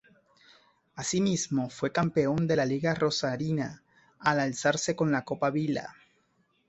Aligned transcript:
Asimismo, 0.95 1.69
fue 1.69 1.91
campeón 1.91 2.47
de 2.47 2.65
liga 2.65 2.95
rosarina, 2.95 3.83
al 4.17 4.39
alzarse 4.39 4.95
con 4.95 5.11
la 5.11 5.23
Copa 5.23 5.51
Vila. 5.51 5.93